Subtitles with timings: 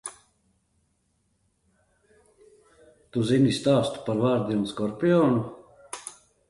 [3.11, 5.49] Tu zini stāstu par vardi un skorpionu?